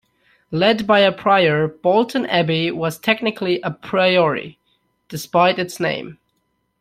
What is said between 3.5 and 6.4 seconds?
a priory, despite its name.